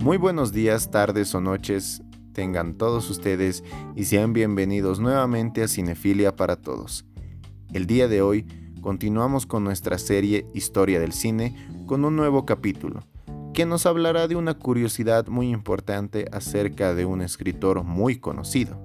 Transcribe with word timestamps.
Muy 0.00 0.16
buenos 0.16 0.52
días, 0.52 0.92
tardes 0.92 1.34
o 1.34 1.40
noches 1.40 2.02
tengan 2.32 2.74
todos 2.74 3.10
ustedes 3.10 3.64
y 3.96 4.04
sean 4.04 4.32
bienvenidos 4.32 5.00
nuevamente 5.00 5.64
a 5.64 5.68
Cinefilia 5.68 6.36
para 6.36 6.54
Todos. 6.54 7.04
El 7.72 7.88
día 7.88 8.06
de 8.06 8.22
hoy 8.22 8.46
continuamos 8.80 9.44
con 9.44 9.64
nuestra 9.64 9.98
serie 9.98 10.46
Historia 10.54 11.00
del 11.00 11.12
Cine 11.12 11.56
con 11.86 12.04
un 12.04 12.14
nuevo 12.14 12.46
capítulo, 12.46 13.00
que 13.52 13.66
nos 13.66 13.86
hablará 13.86 14.28
de 14.28 14.36
una 14.36 14.54
curiosidad 14.54 15.26
muy 15.26 15.50
importante 15.50 16.26
acerca 16.30 16.94
de 16.94 17.04
un 17.04 17.20
escritor 17.20 17.82
muy 17.82 18.20
conocido. 18.20 18.80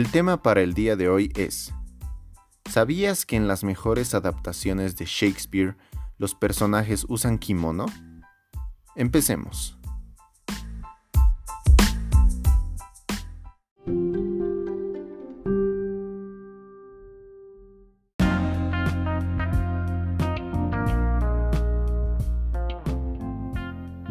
El 0.00 0.10
tema 0.10 0.42
para 0.42 0.62
el 0.62 0.72
día 0.72 0.96
de 0.96 1.10
hoy 1.10 1.30
es, 1.36 1.74
¿sabías 2.64 3.26
que 3.26 3.36
en 3.36 3.46
las 3.46 3.64
mejores 3.64 4.14
adaptaciones 4.14 4.96
de 4.96 5.04
Shakespeare 5.04 5.76
los 6.16 6.34
personajes 6.34 7.04
usan 7.10 7.36
kimono? 7.36 7.84
Empecemos. 8.96 9.78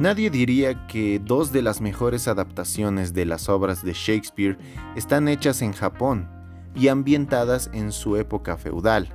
Nadie 0.09 0.31
diría 0.31 0.87
que 0.87 1.21
dos 1.23 1.51
de 1.51 1.61
las 1.61 1.81
mejores 1.81 2.27
adaptaciones 2.27 3.13
de 3.13 3.25
las 3.25 3.47
obras 3.47 3.85
de 3.85 3.93
Shakespeare 3.93 4.57
están 4.95 5.27
hechas 5.27 5.61
en 5.61 5.71
Japón 5.71 6.27
y 6.73 6.87
ambientadas 6.87 7.69
en 7.73 7.91
su 7.91 8.17
época 8.17 8.57
feudal. 8.57 9.13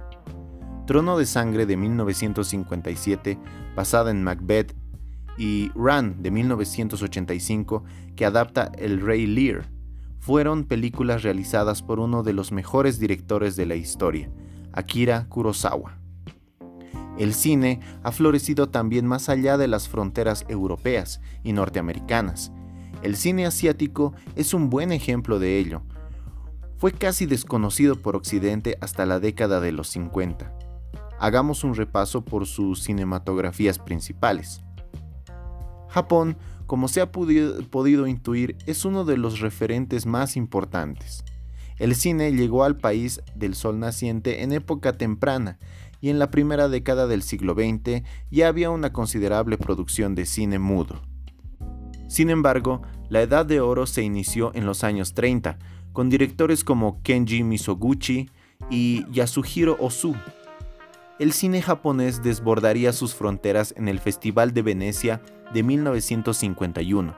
Trono 0.87 1.19
de 1.19 1.27
Sangre 1.27 1.67
de 1.67 1.77
1957, 1.77 3.41
basada 3.75 4.12
en 4.12 4.22
Macbeth, 4.22 4.72
y 5.37 5.72
Run 5.75 6.22
de 6.22 6.31
1985, 6.31 7.83
que 8.15 8.25
adapta 8.25 8.70
El 8.78 9.00
Rey 9.00 9.27
Lear, 9.27 9.69
fueron 10.20 10.62
películas 10.62 11.25
realizadas 11.25 11.83
por 11.83 11.98
uno 11.98 12.22
de 12.22 12.34
los 12.34 12.53
mejores 12.53 13.00
directores 13.00 13.56
de 13.56 13.67
la 13.67 13.75
historia, 13.75 14.31
Akira 14.72 15.27
Kurosawa. 15.28 16.03
El 17.19 17.33
cine 17.33 17.81
ha 18.03 18.11
florecido 18.11 18.69
también 18.69 19.07
más 19.07 19.29
allá 19.29 19.57
de 19.57 19.69
las 19.69 19.89
fronteras 19.89 20.45
europeas 20.48 21.21
y 21.45 21.53
norteamericanas. 21.53 22.53
El 23.03 23.17
cine 23.17 23.47
asiático 23.47 24.15
es 24.34 24.55
un 24.55 24.71
buen 24.71 24.91
ejemplo 24.91 25.39
de 25.39 25.59
ello. 25.59 25.83
Fue 26.79 26.93
casi 26.93 27.27
desconocido 27.27 27.97
por 27.97 28.17
Occidente 28.17 28.77
hasta 28.81 29.06
la 29.06 29.21
década 29.21 29.61
de 29.61 29.73
los 29.73 29.89
50. 29.89 30.53
Hagamos 31.21 31.62
un 31.62 31.75
repaso 31.75 32.25
por 32.25 32.47
sus 32.47 32.83
cinematografías 32.83 33.78
principales. 33.78 34.62
Japón, 35.89 36.37
como 36.67 36.89
se 36.89 37.01
ha 37.01 37.12
podido, 37.12 38.06
intuir, 38.09 38.56
es 38.67 38.84
uno 38.84 39.05
de 39.05 39.17
los 39.17 39.39
referentes 39.39 40.06
más 40.06 40.37
importantes. 40.37 41.25
El 41.78 41.95
cine 41.95 42.33
llegó 42.33 42.65
al 42.65 42.77
país 42.77 43.21
del 43.34 43.55
sol 43.55 43.78
naciente 43.78 44.43
en 44.43 44.53
época 44.53 44.95
temprana 44.95 45.59
y 46.05 46.10
en 46.10 46.19
la 46.19 46.30
primera 46.30 46.69
década 46.69 47.06
del 47.06 47.22
siglo 47.22 47.55
XX 47.55 48.02
ya 48.30 48.48
había 48.48 48.69
una 48.69 48.92
considerable 48.92 49.56
producción 49.56 50.14
de 50.14 50.27
cine 50.27 50.58
mudo. 50.58 51.00
Sin 52.08 52.28
embargo, 52.28 52.83
la 53.08 53.22
edad 53.22 53.47
de 53.47 53.62
oro 53.62 53.86
se 53.86 54.02
inició 54.02 54.52
en 54.55 54.66
los 54.66 54.84
años 54.84 55.14
30, 55.14 55.58
con 55.94 56.10
directores 56.10 56.62
como 56.62 57.00
Kenji 57.03 57.43
Misoguchi 57.43 58.28
y 58.69 59.06
Yasuhiro 59.12 59.78
Ozu. 59.81 60.14
El 61.19 61.32
cine 61.32 61.62
japonés 61.62 62.22
desbordaría 62.22 62.93
sus 62.93 63.14
fronteras 63.14 63.72
en 63.75 63.88
el 63.88 63.98
Festival 63.98 64.53
de 64.53 64.60
Venecia 64.60 65.22
de 65.54 65.62
1951, 65.62 67.16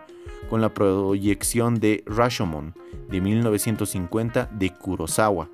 con 0.48 0.60
la 0.60 0.72
proyección 0.72 1.80
de 1.80 2.04
Rashomon 2.06 2.72
de 3.10 3.20
1950 3.20 4.48
de 4.52 4.70
Kurosawa, 4.70 5.50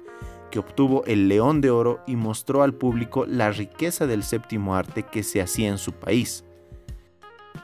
que 0.53 0.59
obtuvo 0.59 1.03
el 1.07 1.29
León 1.29 1.63
de 1.63 1.71
Oro 1.71 2.01
y 2.07 2.15
mostró 2.15 2.63
al 2.63 2.75
público 2.75 3.25
la 3.27 3.51
riqueza 3.51 4.07
del 4.07 4.23
séptimo 4.23 4.77
arte 4.77 5.03
que 5.03 5.23
se 5.23 5.41
hacía 5.41 5.71
en 5.71 5.79
su 5.79 5.93
país. 5.93 6.45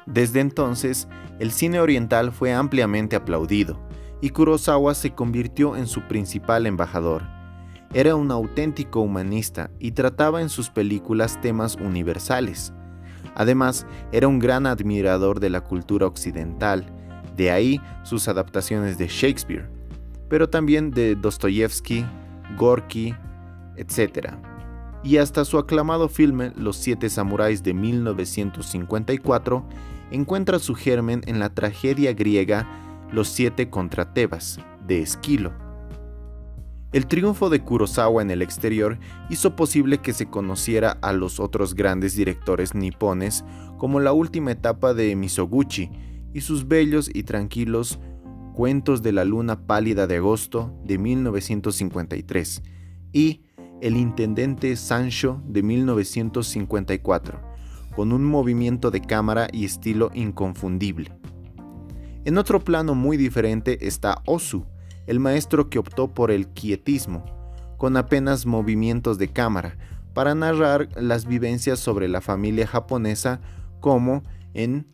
Desde 0.07 0.41
entonces, 0.41 1.07
el 1.39 1.53
cine 1.53 1.81
oriental 1.81 2.33
fue 2.33 2.55
ampliamente 2.55 3.15
aplaudido, 3.15 3.79
y 4.23 4.31
Kurosawa 4.31 4.95
se 4.95 5.11
convirtió 5.11 5.77
en 5.77 5.87
su 5.87 6.01
principal 6.09 6.67
embajador. 6.67 7.25
Era 7.93 8.17
un 8.17 8.31
auténtico 8.31 9.01
humanista 9.01 9.71
y 9.79 9.93
trataba 9.93 10.41
en 10.41 10.49
sus 10.49 10.71
películas 10.71 11.41
temas 11.43 11.77
universales. 11.77 12.73
Además, 13.35 13.87
era 14.13 14.29
un 14.29 14.39
gran 14.39 14.67
admirador 14.67 15.41
de 15.41 15.51
la 15.51 15.61
cultura 15.61 16.07
occidental, 16.07 16.87
de 17.37 17.51
ahí 17.51 17.81
sus 18.03 18.29
adaptaciones 18.29 18.97
de 18.97 19.09
Shakespeare, 19.09 19.69
pero 20.31 20.49
también 20.49 20.91
de 20.91 21.17
Dostoyevsky, 21.17 22.07
Gorky, 22.57 23.15
etc. 23.77 24.35
Y 25.03 25.19
hasta 25.19 25.45
su 25.45 25.59
aclamado 25.59 26.09
filme 26.09 26.53
Los 26.57 26.77
Siete 26.77 27.09
Samuráis 27.11 27.63
de 27.63 27.75
1954 27.75 29.65
encuentra 30.11 30.59
su 30.59 30.75
germen 30.75 31.23
en 31.27 31.39
la 31.39 31.51
tragedia 31.51 32.13
griega 32.13 32.67
Los 33.13 33.29
Siete 33.29 33.71
contra 33.71 34.13
Tebas, 34.13 34.59
de 34.87 35.03
Esquilo. 35.03 35.53
El 36.91 37.07
triunfo 37.07 37.51
de 37.51 37.61
Kurosawa 37.61 38.23
en 38.23 38.31
el 38.31 38.41
exterior 38.41 38.99
hizo 39.29 39.55
posible 39.55 39.99
que 39.99 40.15
se 40.15 40.31
conociera 40.31 40.97
a 41.03 41.13
los 41.13 41.39
otros 41.39 41.75
grandes 41.75 42.17
directores 42.17 42.75
nipones 42.75 43.45
como 43.77 44.01
la 44.01 44.15
última 44.15 44.53
etapa 44.53 44.95
de 44.95 45.15
Misoguchi 45.15 45.91
y 46.33 46.41
sus 46.41 46.67
bellos 46.67 47.11
y 47.13 47.25
tranquilos 47.25 47.99
Cuentos 48.59 49.03
de 49.03 49.13
la 49.13 49.25
Luna 49.25 49.69
Pálida 49.69 50.09
de 50.09 50.17
Agosto 50.17 50.75
de 50.83 50.99
1953 50.99 52.63
y 53.13 53.45
El 53.81 53.97
Intendente 53.97 54.75
Sancho 54.75 55.41
de 55.47 55.63
1954, 55.63 57.41
con 57.95 58.11
un 58.11 58.25
movimiento 58.25 58.91
de 58.91 59.01
cámara 59.01 59.47
y 59.53 59.65
estilo 59.65 60.11
inconfundible. 60.13 61.17
En 62.25 62.37
otro 62.37 62.59
plano 62.59 62.97
muy 62.97 63.17
diferente 63.17 63.87
está 63.87 64.23
Osu, 64.27 64.67
el 65.07 65.21
maestro 65.21 65.71
que 65.71 65.79
optó 65.79 66.13
por 66.13 66.33
el 66.33 66.49
quietismo, 66.49 67.25
con 67.77 67.97
apenas 67.97 68.45
movimientos 68.45 69.19
de 69.19 69.29
cámara, 69.29 69.79
para 70.15 70.35
narrar 70.35 70.89
las 71.01 71.27
vivencias 71.27 71.79
sobre 71.79 72.09
la 72.09 72.21
familia 72.21 72.67
japonesa 72.67 73.41
como 73.79 74.25
en 74.53 74.89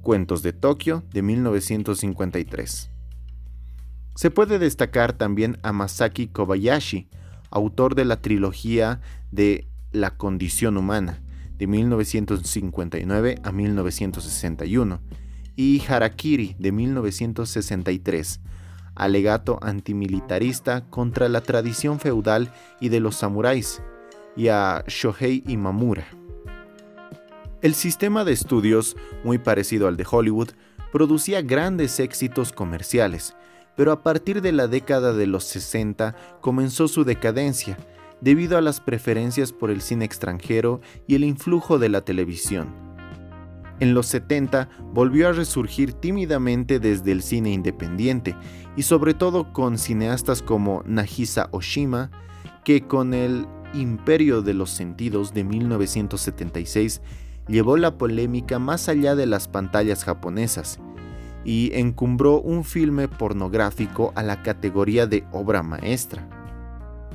Cuentos 0.00 0.42
de 0.42 0.54
Tokio 0.54 1.04
de 1.12 1.20
1953. 1.20 2.88
Se 4.14 4.30
puede 4.30 4.58
destacar 4.58 5.14
también 5.14 5.58
a 5.62 5.72
Masaki 5.72 6.28
Kobayashi, 6.28 7.08
autor 7.50 7.94
de 7.94 8.04
la 8.04 8.20
trilogía 8.20 9.00
de 9.30 9.68
La 9.90 10.16
condición 10.16 10.76
humana, 10.76 11.22
de 11.58 11.66
1959 11.66 13.38
a 13.42 13.52
1961, 13.52 15.00
y 15.56 15.82
Harakiri, 15.86 16.56
de 16.58 16.72
1963, 16.72 18.40
alegato 18.94 19.58
antimilitarista 19.62 20.88
contra 20.88 21.28
la 21.28 21.40
tradición 21.40 21.98
feudal 21.98 22.52
y 22.80 22.88
de 22.88 23.00
los 23.00 23.16
samuráis, 23.16 23.82
y 24.36 24.48
a 24.48 24.84
Shohei 24.86 25.42
Imamura. 25.46 26.06
El 27.62 27.74
sistema 27.74 28.24
de 28.24 28.32
estudios, 28.32 28.96
muy 29.24 29.38
parecido 29.38 29.88
al 29.88 29.96
de 29.96 30.06
Hollywood, 30.10 30.50
producía 30.90 31.42
grandes 31.42 32.00
éxitos 32.00 32.52
comerciales, 32.52 33.36
pero 33.76 33.92
a 33.92 34.02
partir 34.02 34.42
de 34.42 34.52
la 34.52 34.68
década 34.68 35.12
de 35.12 35.26
los 35.26 35.44
60 35.44 36.14
comenzó 36.40 36.88
su 36.88 37.04
decadencia, 37.04 37.76
debido 38.20 38.56
a 38.56 38.60
las 38.60 38.80
preferencias 38.80 39.52
por 39.52 39.70
el 39.70 39.82
cine 39.82 40.04
extranjero 40.04 40.80
y 41.06 41.16
el 41.16 41.24
influjo 41.24 41.78
de 41.78 41.88
la 41.88 42.02
televisión. 42.02 42.68
En 43.80 43.94
los 43.94 44.06
70 44.06 44.68
volvió 44.92 45.28
a 45.28 45.32
resurgir 45.32 45.92
tímidamente 45.92 46.78
desde 46.78 47.10
el 47.10 47.22
cine 47.22 47.52
independiente 47.52 48.36
y 48.76 48.82
sobre 48.82 49.12
todo 49.12 49.52
con 49.52 49.76
cineastas 49.76 50.40
como 50.40 50.82
Nagisa 50.86 51.48
Oshima, 51.50 52.10
que 52.64 52.86
con 52.86 53.12
el 53.12 53.46
Imperio 53.74 54.42
de 54.42 54.54
los 54.54 54.70
Sentidos 54.70 55.34
de 55.34 55.42
1976 55.42 57.00
llevó 57.48 57.76
la 57.76 57.98
polémica 57.98 58.60
más 58.60 58.88
allá 58.88 59.16
de 59.16 59.26
las 59.26 59.48
pantallas 59.48 60.04
japonesas 60.04 60.78
y 61.44 61.70
encumbró 61.74 62.40
un 62.40 62.64
filme 62.64 63.08
pornográfico 63.08 64.12
a 64.14 64.22
la 64.22 64.42
categoría 64.42 65.06
de 65.06 65.24
obra 65.32 65.62
maestra. 65.62 66.28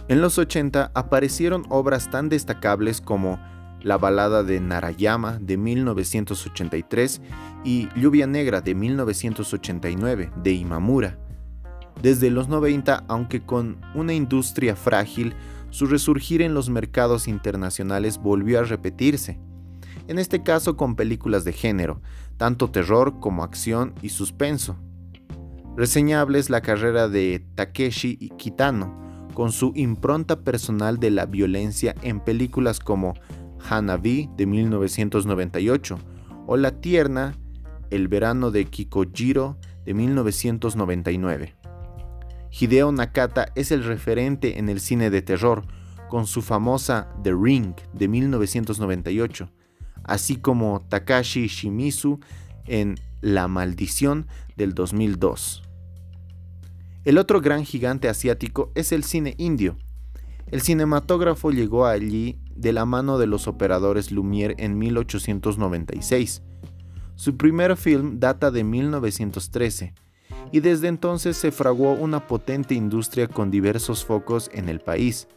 En 0.09 0.21
los 0.21 0.37
80 0.37 0.91
aparecieron 0.93 1.65
obras 1.69 2.09
tan 2.09 2.29
destacables 2.29 3.01
como 3.01 3.39
La 3.81 3.97
balada 3.97 4.43
de 4.43 4.59
Narayama 4.59 5.37
de 5.39 5.57
1983 5.57 7.21
y 7.63 7.89
Lluvia 7.95 8.25
Negra 8.25 8.61
de 8.61 8.73
1989 8.73 10.31
de 10.43 10.51
Imamura. 10.53 11.19
Desde 12.01 12.29
los 12.29 12.47
90, 12.47 13.05
aunque 13.07 13.41
con 13.41 13.77
una 13.95 14.13
industria 14.13 14.75
frágil, 14.75 15.33
su 15.71 15.87
resurgir 15.87 16.41
en 16.41 16.53
los 16.53 16.69
mercados 16.69 17.27
internacionales 17.27 18.17
volvió 18.17 18.59
a 18.59 18.63
repetirse, 18.63 19.39
en 20.07 20.19
este 20.19 20.43
caso 20.43 20.77
con 20.77 20.95
películas 20.95 21.43
de 21.43 21.53
género, 21.53 22.01
tanto 22.37 22.69
terror 22.69 23.19
como 23.19 23.43
acción 23.43 23.93
y 24.01 24.09
suspenso. 24.09 24.77
Reseñable 25.75 26.39
es 26.39 26.49
la 26.49 26.61
carrera 26.61 27.07
de 27.07 27.45
Takeshi 27.55 28.31
Kitano, 28.37 29.29
con 29.33 29.51
su 29.51 29.71
impronta 29.75 30.41
personal 30.41 30.97
de 30.97 31.11
la 31.11 31.27
violencia 31.27 31.93
en 32.01 32.19
películas 32.19 32.79
como 32.79 33.13
Hanabi 33.69 34.29
de 34.35 34.47
1998 34.47 35.99
o 36.47 36.57
La 36.57 36.71
Tierna, 36.71 37.35
El 37.91 38.07
verano 38.07 38.49
de 38.49 38.65
Kikojiro 38.65 39.57
de 39.85 39.93
1999. 39.93 41.55
Hideo 42.49 42.91
Nakata 42.91 43.49
es 43.55 43.71
el 43.71 43.83
referente 43.83 44.57
en 44.57 44.69
el 44.69 44.79
cine 44.79 45.09
de 45.09 45.21
terror, 45.21 45.65
con 46.09 46.25
su 46.25 46.41
famosa 46.41 47.09
The 47.21 47.33
Ring 47.39 47.75
de 47.93 48.07
1998, 48.07 49.51
así 50.07 50.37
como 50.37 50.81
Takashi 50.89 51.47
Shimizu 51.47 52.19
en 52.65 52.95
La 53.21 53.47
Maldición 53.47 54.27
del 54.55 54.73
2002. 54.73 55.63
El 57.05 57.17
otro 57.17 57.39
gran 57.39 57.63
gigante 57.63 58.09
asiático 58.09 58.71
es 58.75 58.91
el 58.91 59.03
cine 59.03 59.35
indio. 59.37 59.77
El 60.49 60.61
cinematógrafo 60.61 61.51
llegó 61.51 61.85
allí 61.85 62.39
de 62.55 62.73
la 62.73 62.85
mano 62.85 63.17
de 63.17 63.27
los 63.27 63.47
operadores 63.47 64.11
Lumière 64.11 64.55
en 64.57 64.77
1896. 64.77 66.41
Su 67.15 67.37
primer 67.37 67.77
film 67.77 68.19
data 68.19 68.51
de 68.51 68.63
1913 68.63 69.93
y 70.51 70.59
desde 70.59 70.87
entonces 70.87 71.37
se 71.37 71.51
fraguó 71.51 71.93
una 71.93 72.27
potente 72.27 72.75
industria 72.75 73.27
con 73.27 73.51
diversos 73.51 74.05
focos 74.05 74.49
en 74.53 74.69
el 74.69 74.79
país. 74.79 75.27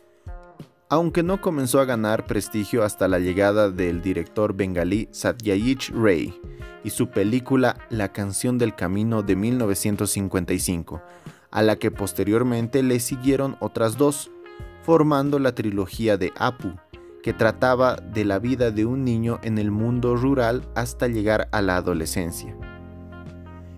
Aunque 0.92 1.22
no 1.22 1.40
comenzó 1.40 1.78
a 1.78 1.84
ganar 1.84 2.26
prestigio 2.26 2.82
hasta 2.82 3.06
la 3.06 3.20
llegada 3.20 3.70
del 3.70 4.02
director 4.02 4.56
bengalí 4.56 5.08
Satyajit 5.12 5.82
Ray 5.94 6.34
y 6.82 6.90
su 6.90 7.10
película 7.10 7.76
La 7.90 8.12
canción 8.12 8.58
del 8.58 8.74
camino 8.74 9.22
de 9.22 9.36
1955, 9.36 11.00
a 11.52 11.62
la 11.62 11.76
que 11.76 11.92
posteriormente 11.92 12.82
le 12.82 12.98
siguieron 12.98 13.56
otras 13.60 13.98
dos, 13.98 14.32
formando 14.82 15.38
la 15.38 15.54
trilogía 15.54 16.16
de 16.16 16.32
Apu, 16.36 16.72
que 17.22 17.34
trataba 17.34 17.94
de 17.94 18.24
la 18.24 18.40
vida 18.40 18.72
de 18.72 18.84
un 18.84 19.04
niño 19.04 19.38
en 19.44 19.58
el 19.58 19.70
mundo 19.70 20.16
rural 20.16 20.68
hasta 20.74 21.06
llegar 21.06 21.48
a 21.52 21.62
la 21.62 21.76
adolescencia. 21.76 22.56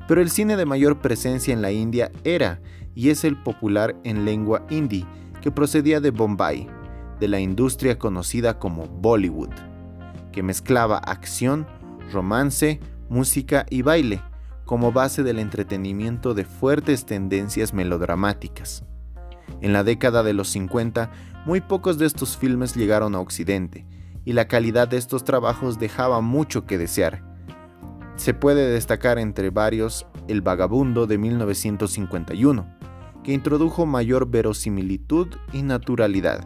Pero 0.08 0.22
el 0.22 0.30
cine 0.30 0.56
de 0.56 0.64
mayor 0.64 0.98
presencia 1.00 1.52
en 1.52 1.60
la 1.60 1.72
India 1.72 2.10
era 2.24 2.62
y 2.94 3.10
es 3.10 3.24
el 3.24 3.36
popular 3.36 3.94
en 4.02 4.24
lengua 4.24 4.64
hindi, 4.70 5.04
que 5.42 5.50
procedía 5.50 6.00
de 6.00 6.10
Bombay, 6.10 6.68
de 7.22 7.28
la 7.28 7.38
industria 7.38 8.00
conocida 8.00 8.58
como 8.58 8.88
Bollywood, 8.88 9.50
que 10.32 10.42
mezclaba 10.42 10.98
acción, 10.98 11.68
romance, 12.12 12.80
música 13.08 13.64
y 13.70 13.82
baile 13.82 14.20
como 14.64 14.90
base 14.90 15.22
del 15.22 15.38
entretenimiento 15.38 16.34
de 16.34 16.44
fuertes 16.44 17.06
tendencias 17.06 17.72
melodramáticas. 17.74 18.84
En 19.60 19.72
la 19.72 19.84
década 19.84 20.24
de 20.24 20.32
los 20.32 20.48
50, 20.48 21.12
muy 21.46 21.60
pocos 21.60 21.96
de 21.96 22.06
estos 22.06 22.36
filmes 22.36 22.74
llegaron 22.74 23.14
a 23.14 23.20
Occidente, 23.20 23.86
y 24.24 24.32
la 24.32 24.48
calidad 24.48 24.88
de 24.88 24.96
estos 24.96 25.22
trabajos 25.22 25.78
dejaba 25.78 26.20
mucho 26.22 26.66
que 26.66 26.76
desear, 26.76 27.22
se 28.16 28.34
puede 28.34 28.68
destacar 28.68 29.20
entre 29.20 29.50
varios 29.50 30.08
El 30.26 30.40
Vagabundo 30.40 31.06
de 31.06 31.18
1951, 31.18 32.66
que 33.22 33.32
introdujo 33.32 33.86
mayor 33.86 34.28
verosimilitud 34.28 35.28
y 35.52 35.62
naturalidad. 35.62 36.44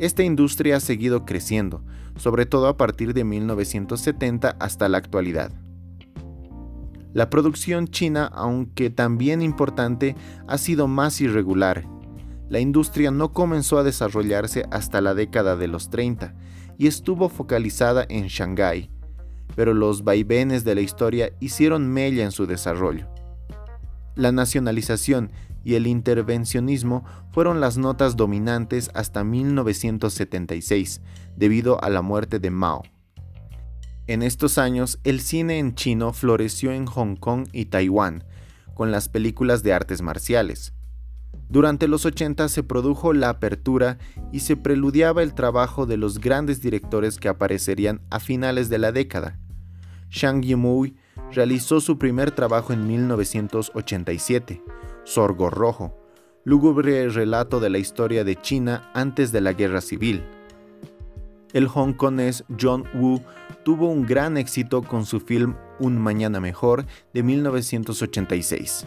Esta 0.00 0.22
industria 0.22 0.78
ha 0.78 0.80
seguido 0.80 1.26
creciendo, 1.26 1.84
sobre 2.16 2.46
todo 2.46 2.68
a 2.68 2.78
partir 2.78 3.12
de 3.12 3.22
1970 3.22 4.56
hasta 4.58 4.88
la 4.88 4.96
actualidad. 4.96 5.52
La 7.12 7.28
producción 7.28 7.86
china, 7.86 8.24
aunque 8.32 8.88
también 8.88 9.42
importante, 9.42 10.16
ha 10.48 10.56
sido 10.56 10.88
más 10.88 11.20
irregular. 11.20 11.84
La 12.48 12.60
industria 12.60 13.10
no 13.10 13.34
comenzó 13.34 13.76
a 13.76 13.82
desarrollarse 13.82 14.64
hasta 14.70 15.02
la 15.02 15.12
década 15.12 15.54
de 15.56 15.68
los 15.68 15.90
30 15.90 16.34
y 16.78 16.86
estuvo 16.86 17.28
focalizada 17.28 18.06
en 18.08 18.28
Shanghái, 18.28 18.90
pero 19.54 19.74
los 19.74 20.02
vaivenes 20.02 20.64
de 20.64 20.76
la 20.76 20.80
historia 20.80 21.30
hicieron 21.40 21.86
mella 21.86 22.24
en 22.24 22.32
su 22.32 22.46
desarrollo. 22.46 23.06
La 24.14 24.32
nacionalización 24.32 25.30
y 25.64 25.74
el 25.74 25.86
intervencionismo 25.86 27.04
fueron 27.32 27.60
las 27.60 27.78
notas 27.78 28.16
dominantes 28.16 28.90
hasta 28.94 29.24
1976, 29.24 31.00
debido 31.36 31.82
a 31.82 31.90
la 31.90 32.02
muerte 32.02 32.38
de 32.38 32.50
Mao. 32.50 32.82
En 34.06 34.22
estos 34.22 34.58
años, 34.58 34.98
el 35.04 35.20
cine 35.20 35.58
en 35.58 35.74
chino 35.74 36.12
floreció 36.12 36.72
en 36.72 36.86
Hong 36.86 37.16
Kong 37.16 37.48
y 37.52 37.66
Taiwán, 37.66 38.24
con 38.74 38.90
las 38.90 39.08
películas 39.08 39.62
de 39.62 39.72
artes 39.72 40.02
marciales. 40.02 40.72
Durante 41.48 41.88
los 41.88 42.06
80 42.06 42.48
se 42.48 42.62
produjo 42.62 43.12
la 43.12 43.28
apertura 43.28 43.98
y 44.32 44.40
se 44.40 44.56
preludiaba 44.56 45.22
el 45.22 45.34
trabajo 45.34 45.84
de 45.84 45.96
los 45.96 46.20
grandes 46.20 46.60
directores 46.60 47.18
que 47.18 47.28
aparecerían 47.28 48.00
a 48.08 48.20
finales 48.20 48.68
de 48.68 48.78
la 48.78 48.92
década. 48.92 49.38
Shang 50.10 50.42
Yimou 50.42 50.92
realizó 51.32 51.80
su 51.80 51.98
primer 51.98 52.30
trabajo 52.30 52.72
en 52.72 52.86
1987, 52.86 54.62
Sorgo 55.04 55.50
Rojo, 55.50 55.94
lúgubre 56.44 57.08
relato 57.08 57.60
de 57.60 57.70
la 57.70 57.78
historia 57.78 58.24
de 58.24 58.36
China 58.36 58.90
antes 58.94 59.32
de 59.32 59.40
la 59.40 59.52
guerra 59.52 59.80
civil. 59.80 60.22
El 61.52 61.66
hongkonés 61.66 62.44
John 62.60 62.84
Woo 62.94 63.20
tuvo 63.64 63.88
un 63.88 64.06
gran 64.06 64.36
éxito 64.36 64.82
con 64.82 65.04
su 65.04 65.20
film 65.20 65.56
Un 65.78 65.98
Mañana 65.98 66.40
Mejor 66.40 66.86
de 67.12 67.22
1986. 67.22 68.86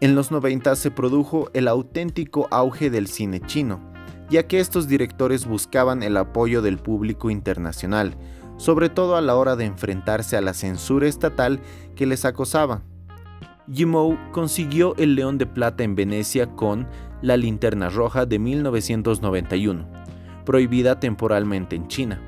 En 0.00 0.14
los 0.14 0.30
90 0.30 0.74
se 0.76 0.90
produjo 0.90 1.50
el 1.52 1.68
auténtico 1.68 2.48
auge 2.50 2.90
del 2.90 3.08
cine 3.08 3.40
chino, 3.40 3.80
ya 4.30 4.46
que 4.46 4.60
estos 4.60 4.88
directores 4.88 5.46
buscaban 5.46 6.02
el 6.02 6.16
apoyo 6.16 6.62
del 6.62 6.78
público 6.78 7.30
internacional, 7.30 8.16
sobre 8.56 8.88
todo 8.88 9.16
a 9.16 9.20
la 9.20 9.36
hora 9.36 9.56
de 9.56 9.64
enfrentarse 9.64 10.36
a 10.36 10.40
la 10.40 10.54
censura 10.54 11.08
estatal 11.08 11.60
que 11.96 12.06
les 12.06 12.24
acosaba. 12.24 12.82
Yimou 13.68 14.18
consiguió 14.32 14.94
el 14.96 15.14
León 15.14 15.38
de 15.38 15.46
Plata 15.46 15.84
en 15.84 15.94
Venecia 15.94 16.46
con 16.46 16.88
La 17.20 17.36
Linterna 17.36 17.88
Roja 17.88 18.26
de 18.26 18.38
1991, 18.38 19.86
prohibida 20.44 20.98
temporalmente 20.98 21.76
en 21.76 21.86
China. 21.86 22.20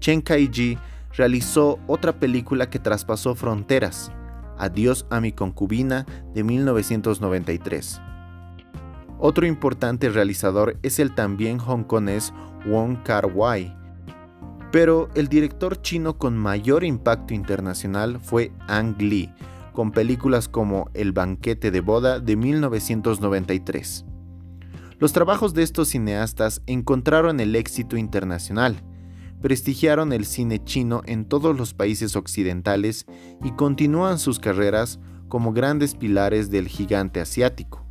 Chen 0.00 0.20
Kai-ji 0.20 0.78
realizó 1.16 1.78
otra 1.86 2.12
película 2.12 2.68
que 2.68 2.78
traspasó 2.78 3.34
fronteras, 3.34 4.12
Adiós 4.58 5.06
a 5.08 5.20
mi 5.20 5.30
concubina 5.30 6.04
de 6.34 6.42
1993. 6.42 8.00
Otro 9.20 9.46
importante 9.46 10.10
realizador 10.10 10.76
es 10.82 10.98
el 10.98 11.14
también 11.14 11.60
hongkonés 11.60 12.34
Wong 12.66 13.02
Kar-wai, 13.04 13.76
pero 14.72 15.08
el 15.14 15.28
director 15.28 15.80
chino 15.80 16.18
con 16.18 16.36
mayor 16.36 16.82
impacto 16.82 17.34
internacional 17.34 18.20
fue 18.20 18.52
Ang 18.66 18.96
Lee, 18.98 19.32
con 19.72 19.92
películas 19.92 20.48
como 20.48 20.90
El 20.94 21.12
banquete 21.12 21.70
de 21.70 21.80
boda 21.80 22.20
de 22.20 22.36
1993. 22.36 24.04
Los 24.98 25.12
trabajos 25.12 25.54
de 25.54 25.62
estos 25.62 25.88
cineastas 25.88 26.60
encontraron 26.66 27.38
el 27.40 27.54
éxito 27.54 27.96
internacional, 27.96 28.82
prestigiaron 29.40 30.12
el 30.12 30.26
cine 30.26 30.62
chino 30.64 31.02
en 31.06 31.24
todos 31.24 31.56
los 31.56 31.72
países 31.74 32.16
occidentales 32.16 33.06
y 33.44 33.52
continúan 33.52 34.18
sus 34.18 34.40
carreras 34.40 34.98
como 35.28 35.52
grandes 35.52 35.94
pilares 35.94 36.50
del 36.50 36.66
gigante 36.66 37.20
asiático. 37.20 37.84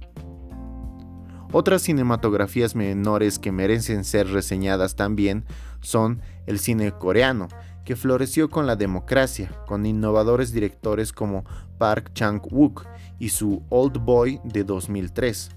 Otras 1.53 1.83
cinematografías 1.83 2.75
menores 2.75 3.39
que 3.39 3.53
merecen 3.53 4.03
ser 4.03 4.27
reseñadas 4.27 4.95
también 4.97 5.45
son 5.79 6.21
el 6.45 6.59
cine 6.59 6.91
coreano, 6.91 7.47
que 7.87 7.95
floreció 7.95 8.49
con 8.49 8.67
la 8.67 8.75
democracia, 8.75 9.49
con 9.65 9.85
innovadores 9.85 10.51
directores 10.51 11.13
como 11.13 11.45
Park 11.77 12.11
Chang-wook 12.13 12.85
y 13.17 13.29
su 13.29 13.63
Old 13.69 13.99
Boy 13.99 14.41
de 14.43 14.65
2003, 14.65 15.51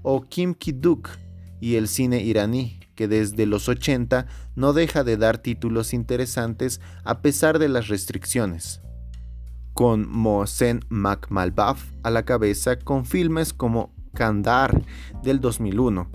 o 0.00 0.22
Kim 0.22 0.54
Ki-duk 0.54 1.10
y 1.60 1.74
el 1.74 1.88
cine 1.88 2.22
iraní, 2.22 2.80
que 2.94 3.06
desde 3.06 3.44
los 3.44 3.68
80 3.68 4.26
no 4.56 4.72
deja 4.72 5.04
de 5.04 5.18
dar 5.18 5.36
títulos 5.36 5.92
interesantes 5.92 6.80
a 7.04 7.20
pesar 7.20 7.58
de 7.58 7.68
las 7.68 7.88
restricciones. 7.88 8.80
Con 9.74 10.08
Mohsen 10.08 10.86
Makhmalbaf 10.88 11.84
a 12.02 12.10
la 12.10 12.24
cabeza 12.24 12.78
con 12.78 13.04
filmes 13.04 13.52
como 13.52 13.92
Kandar 14.14 14.80
del 15.22 15.38
2001, 15.38 16.08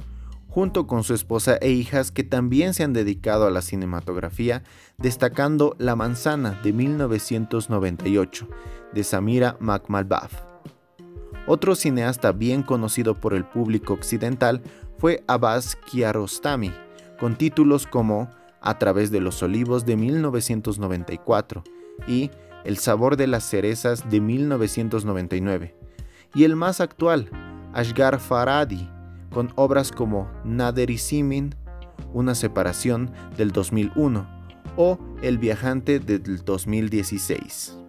junto 0.50 0.88
con 0.88 1.04
su 1.04 1.14
esposa 1.14 1.58
e 1.62 1.70
hijas 1.70 2.12
que 2.12 2.24
también 2.24 2.74
se 2.74 2.84
han 2.84 2.92
dedicado 2.92 3.46
a 3.46 3.52
la 3.52 3.62
cinematografía, 3.62 4.64
destacando 4.98 5.76
La 5.78 5.96
manzana 5.96 6.60
de 6.64 6.74
1998 6.74 8.48
de 8.92 9.04
Samira 9.04 9.58
McMalbath. 9.60 10.32
Otro 11.48 11.76
cineasta 11.76 12.32
bien 12.32 12.64
conocido 12.64 13.16
por 13.16 13.34
el 13.34 13.46
público 13.46 13.94
occidental 13.94 14.62
fue 14.98 15.24
Abbas 15.28 15.76
Kiarostami, 15.76 16.74
con 17.20 17.36
títulos 17.36 17.88
como 17.88 18.30
A 18.62 18.78
través 18.80 19.12
de 19.12 19.22
los 19.22 19.42
olivos 19.44 19.86
de 19.86 19.96
1994 19.96 21.64
y 22.08 22.32
El 22.66 22.78
sabor 22.78 23.18
de 23.18 23.28
las 23.28 23.44
cerezas 23.44 24.10
de 24.10 24.20
1999, 24.20 25.76
y 26.36 26.44
el 26.44 26.56
más 26.56 26.82
actual, 26.82 27.30
Ashgar 27.74 28.20
Faradi, 28.20 28.90
con 29.32 29.52
obras 29.56 29.92
como 29.92 30.30
Nader 30.44 30.90
y 30.90 30.98
Simin, 30.98 31.56
Una 32.14 32.34
separación 32.34 33.12
del 33.38 33.52
2001 33.52 34.28
o 34.78 34.98
El 35.22 35.38
viajante 35.38 36.00
del 36.00 36.44
2016. 36.44 37.80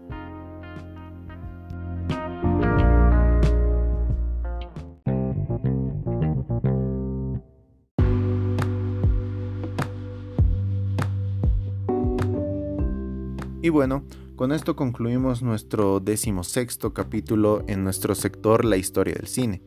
Y 13.63 13.69
bueno, 13.69 14.05
con 14.37 14.53
esto 14.53 14.75
concluimos 14.75 15.43
nuestro 15.43 16.01
decimosexto 16.01 16.95
capítulo 16.95 17.63
en 17.69 17.85
nuestro 17.85 18.15
sector 18.15 18.65
La 18.65 18.79
historia 18.79 19.15
del 19.15 19.27
cine. 19.27 19.63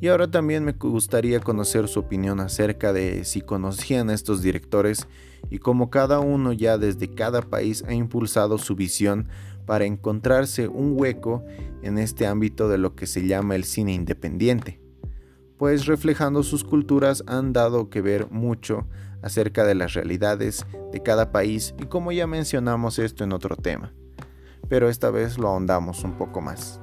Y 0.00 0.08
ahora 0.08 0.30
también 0.30 0.64
me 0.64 0.72
gustaría 0.72 1.40
conocer 1.40 1.86
su 1.86 2.00
opinión 2.00 2.40
acerca 2.40 2.92
de 2.94 3.24
si 3.24 3.42
conocían 3.42 4.08
a 4.08 4.14
estos 4.14 4.40
directores 4.40 5.06
y 5.50 5.58
cómo 5.58 5.90
cada 5.90 6.20
uno 6.20 6.54
ya 6.54 6.78
desde 6.78 7.14
cada 7.14 7.42
país 7.42 7.84
ha 7.86 7.92
impulsado 7.92 8.56
su 8.56 8.74
visión 8.74 9.28
para 9.66 9.84
encontrarse 9.84 10.68
un 10.68 10.94
hueco 10.96 11.44
en 11.82 11.98
este 11.98 12.26
ámbito 12.26 12.68
de 12.68 12.78
lo 12.78 12.94
que 12.96 13.06
se 13.06 13.26
llama 13.26 13.56
el 13.56 13.64
cine 13.64 13.92
independiente, 13.92 14.80
pues 15.58 15.84
reflejando 15.84 16.42
sus 16.42 16.64
culturas 16.64 17.22
han 17.26 17.52
dado 17.52 17.90
que 17.90 18.00
ver 18.00 18.30
mucho 18.30 18.86
acerca 19.22 19.64
de 19.64 19.74
las 19.74 19.92
realidades 19.92 20.66
de 20.92 21.02
cada 21.02 21.30
país 21.30 21.74
y 21.78 21.84
como 21.84 22.10
ya 22.10 22.26
mencionamos 22.26 22.98
esto 22.98 23.22
en 23.22 23.32
otro 23.32 23.54
tema, 23.54 23.92
pero 24.68 24.88
esta 24.88 25.10
vez 25.10 25.36
lo 25.36 25.48
ahondamos 25.48 26.04
un 26.04 26.16
poco 26.16 26.40
más. 26.40 26.80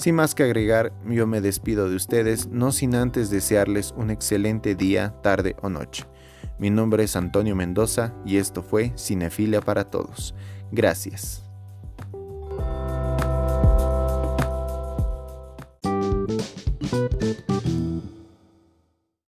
Sin 0.00 0.14
más 0.14 0.34
que 0.34 0.44
agregar, 0.44 0.94
yo 1.04 1.26
me 1.26 1.42
despido 1.42 1.90
de 1.90 1.94
ustedes, 1.94 2.46
no 2.46 2.72
sin 2.72 2.94
antes 2.94 3.28
desearles 3.28 3.92
un 3.98 4.08
excelente 4.08 4.74
día, 4.74 5.14
tarde 5.22 5.56
o 5.60 5.68
noche. 5.68 6.06
Mi 6.58 6.70
nombre 6.70 7.04
es 7.04 7.16
Antonio 7.16 7.54
Mendoza 7.54 8.14
y 8.24 8.38
esto 8.38 8.62
fue 8.62 8.94
Cinefilia 8.96 9.60
para 9.60 9.90
Todos. 9.90 10.34
Gracias. 10.72 11.49